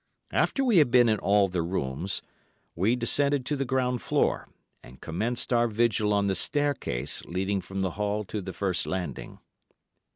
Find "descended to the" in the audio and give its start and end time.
2.95-3.65